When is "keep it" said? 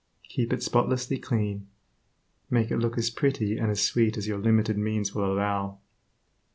0.29-0.63